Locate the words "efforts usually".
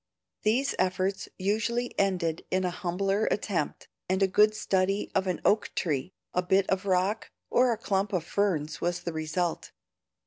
0.79-1.93